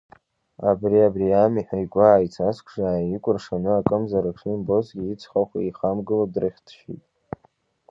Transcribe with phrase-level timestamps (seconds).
[0.69, 7.03] Абри абриами ҳәа игәы ааицазкша, иааикәыршаны акымзарак шимбозгьы, ицхахә еихамгыло дрыхьҭшьит.